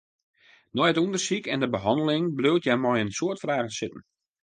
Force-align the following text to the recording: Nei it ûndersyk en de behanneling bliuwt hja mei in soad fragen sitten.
Nei 0.75 0.89
it 0.91 1.01
ûndersyk 1.03 1.45
en 1.53 1.61
de 1.63 1.67
behanneling 1.73 2.25
bliuwt 2.37 2.65
hja 2.65 2.75
mei 2.77 2.99
in 3.01 3.15
soad 3.17 3.37
fragen 3.43 3.71
sitten. 3.79 4.01